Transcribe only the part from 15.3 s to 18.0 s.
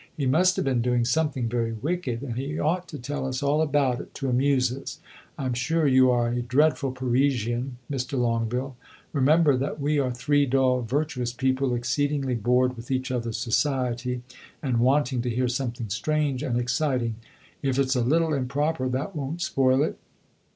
something strange and exciting. If it 's